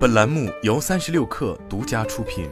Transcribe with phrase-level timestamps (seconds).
[0.00, 2.48] 本栏目由三十六氪独家出品。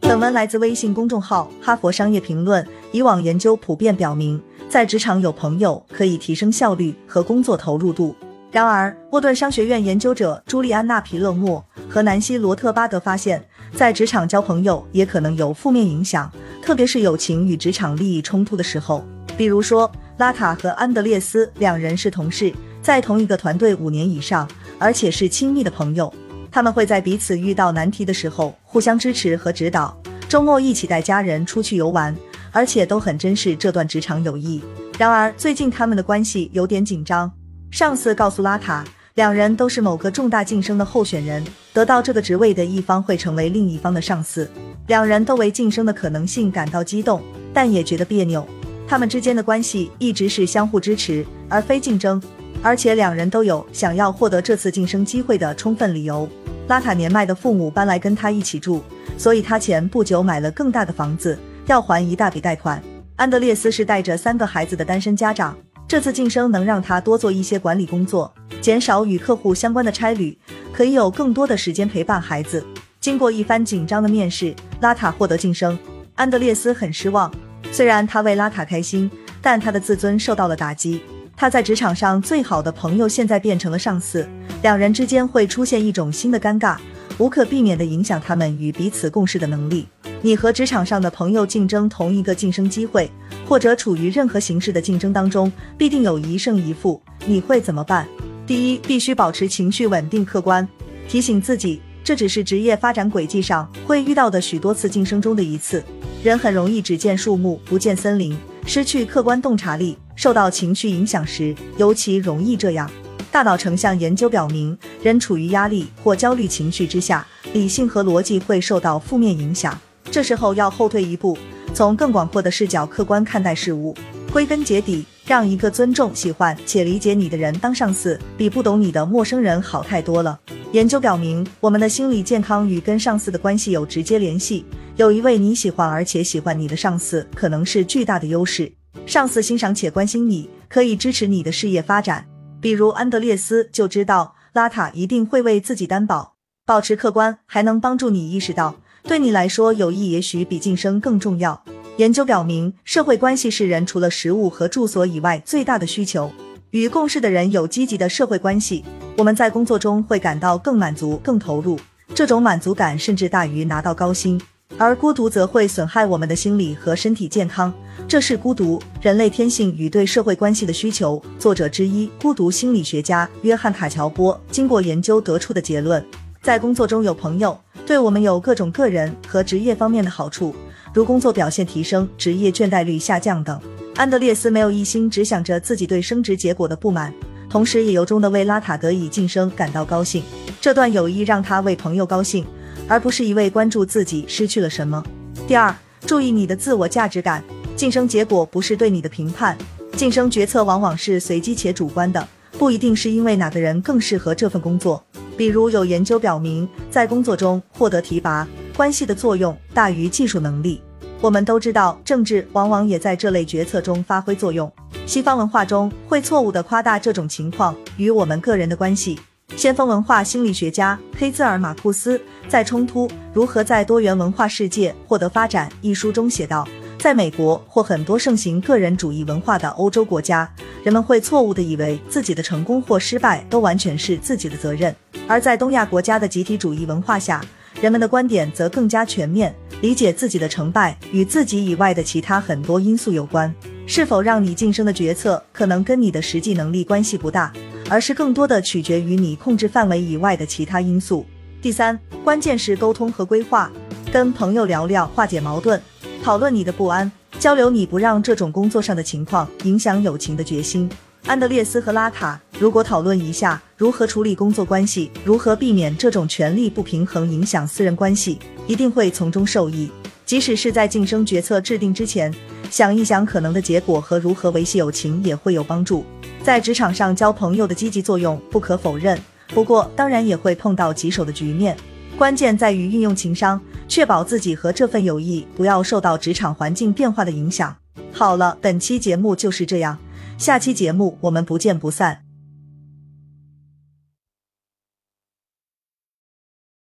[0.00, 2.64] 本文来自微信公众号《哈佛商业评论》。
[2.92, 8.14] 以往研究普遍表明，在职场有朋友可以提升效率和工作投入度。
[8.52, 16.30] 然而，沃顿商学院研究者朱利安娜·皮勒莫和南希·罗特巴德发现，在职场交朋友也可能有负面影响，
[16.62, 19.04] 特别是友情与职场利益冲突的时候。
[19.36, 19.90] 比如说，
[20.20, 24.46] 拉塔和安德烈斯两人是同事，在同一个团队五年以上，
[24.78, 26.12] 而且是亲密的朋友。
[26.50, 32.14] 他们会在彼此遇到难题的时候互相支持和指导，周末一起带家人出去游玩，
[32.52, 34.62] 而且都很珍视这段职场友谊。
[34.98, 37.32] 然而，最近他们的关系有点紧张。
[37.70, 44.46] 上司告诉拉塔，两人都是某个重大晋升的候选人，得到这个职位的一方会成为另一方的上司。
[44.88, 47.22] 两人都为晋升的可能性感到激动，
[47.54, 48.46] 但也觉得别扭。
[48.90, 52.20] 他们之间的关系一直是相互支持，而非竞争，
[52.60, 56.28] 而且两人都有想要获得这次晋升机会的充分理由。
[56.66, 58.82] 拉塔年迈的父母搬来跟他一起住，
[59.16, 62.82] 所以他前不久买了更大的房子，要还一大笔贷款。
[63.14, 70.36] 安德烈斯是带着三个孩子的单身家长，这次晋升能让他多做一些管理工作，减少与客户相关的差旅，
[70.72, 72.66] 可以有更多的时间陪伴孩子。
[72.98, 75.78] 经过一番紧张的面试，拉塔获得晋升，
[76.16, 77.32] 安德烈斯很失望。
[77.72, 81.00] 虽然他为拉卡开心，但他的自尊受到了打击。
[81.36, 84.28] 他在职场上最好的朋友现在变成了上司，
[84.62, 86.76] 两人之间会出现一种新的尴尬，
[87.16, 89.86] 无可避免地影响他们与彼此共事的能力。
[90.20, 93.10] 你和职场上的朋友竞争同一个晋升机会，
[93.48, 98.06] 或者处于任何形式的竞争当中，必定有一胜一负，你会怎么办？
[98.46, 100.68] 第一，必须保持情绪稳定客观，
[101.08, 101.80] 提醒自己，
[102.10, 105.80] 这只是职业发展轨迹上会遇到的许多次晋升中的一次。
[106.24, 108.36] 人很容易只见树木不见森林，
[108.66, 112.90] 失去客观洞察力，受到情绪影响时尤其容易这样。
[113.30, 119.80] 大脑成像研究表明，人处于压力或焦虑情绪之下，理性和逻辑会受到负面影响。
[120.10, 121.38] 这时候要后退一步，
[121.72, 123.94] 从更广阔的视角客观看待事物。
[124.32, 130.38] 归根结底，让一个尊重、喜欢且理解你的人当上司，比不懂你的陌生人好太多了。
[130.70, 134.64] 研究表明，我们的心理健康与跟上司的关系有直接联系。
[134.94, 138.72] 有一位你喜欢而且喜欢你的上司，可能是巨大的优势。
[139.04, 142.24] 上司欣赏且关心你，可以支持你的事业发展。
[142.60, 146.34] 比如安德烈斯就知道拉塔一定会为自己担保。
[146.64, 151.64] 保持客观，还能帮助你意识到，对你来说友谊也许比晋升更重要。
[152.00, 156.32] 研究表明，社会关系是人除了食物和住所以外最大的需求。
[156.70, 158.82] 与共事的人有积极的社会关系，
[159.18, 161.78] 我们在工作中会感到更满足、更投入。
[162.14, 164.40] 这种满足感甚至大于拿到高薪。
[164.78, 167.70] 而孤独则会损害我们的心理和身体健康，
[168.08, 171.22] 这是孤独人类天性与对社会关系的需求。
[171.38, 176.02] 作者之一，孤独心理学家约翰卡乔波经过研究得出的结论：
[176.40, 180.54] 在工作中有朋友，对我们有各种个人和职业方面的好处，
[180.92, 183.60] 如工作表现提升、职业倦怠率下降等。
[183.96, 187.12] 安德烈斯没有一心只想着自己对升职结果的不满，
[187.48, 190.22] 同时也由衷的为拉塔得以晋升感到高兴。
[190.60, 192.44] 这段友谊让他为朋友高兴。
[192.90, 195.00] 而不是一味关注自己失去了什么。
[195.46, 195.72] 第二，
[196.06, 197.40] 注意你的自我价值感。
[197.76, 199.56] 晋升结果不是对你的评判，
[199.92, 202.26] 晋升决策往往是随机且主观的，
[202.58, 205.00] 不一定是因为哪个人更适合这份工作。
[205.36, 208.46] 比如有研究表明，在工作中获得提拔，
[208.80, 210.80] 关系的作用大于技术能力。
[211.20, 214.72] 我们都知道，政治往往也在这类决策中发挥作用。
[215.04, 219.20] 西方文化中会错误的夸大这种情况与我们个人的关系。
[219.54, 226.66] 先锋文化心理学家黑兹尔马库斯在《冲突如何在多元文化世界获得发展》一书中写道，
[226.98, 230.50] 在美国或很多盛行个人主义文化的欧洲国家，
[230.82, 234.90] 人们会错误地以为自己的成功或失败都完全是自己的责任；
[235.28, 237.44] 而在东亚国家的集体主义文化下，
[237.80, 243.54] 人们的观点则更加全面，理解自己的成败与自己以外的其他很多因素有关。
[243.86, 247.52] 是否让你晋升的决策，可能跟你的实际能力关系不大。
[247.88, 251.26] 而是更多的取决于你控制范围以外的其他因素。
[251.60, 253.68] 第三，关键是沟通和规划，
[254.12, 255.82] 跟朋友聊聊，化解矛盾，
[256.22, 260.88] 讨论你的不安，交流你不让这种工作上的情况影响友情的决心。
[261.26, 269.90] 安德烈斯和拉塔如果讨论一下如何处理工作关系，如何避免这种权力不平衡影响私人关系，一定会从中受益。
[270.24, 272.32] 即使是在晋升决策制定之前，
[272.70, 276.04] 想一想可能的结果和如何维系友情，也会有帮助。
[276.42, 279.18] 在职场上交朋友的积极作用不可否认，
[279.48, 281.76] 不过当然也会碰到棘手的局面。
[282.16, 287.74] 关键在于运用情商，确保自己和这份友谊不要受到职场环境变化的影响。
[288.12, 289.98] 好了，本期节目就是这样，
[290.40, 292.29] 下期节目我们不见不散。